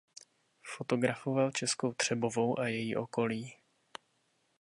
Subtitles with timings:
[0.63, 3.53] Fotografoval Českou Třebovou a její okolí.